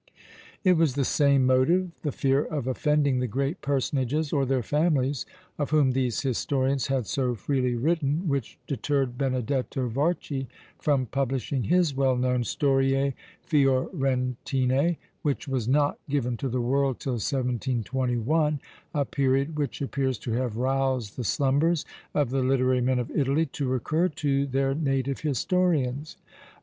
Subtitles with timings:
[0.63, 5.27] It was the same motive, the fear of offending the great personages or their families,
[5.59, 10.47] of whom these historians had so freely written, which deterred Benedetto Varchi
[10.79, 17.13] from publishing his well known "Storie Fiorentine," which was not given to the world till
[17.19, 18.59] 1721,
[18.95, 23.45] a period which appears to have roused the slumbers of the literary men of Italy
[23.45, 26.17] to recur to their native historians.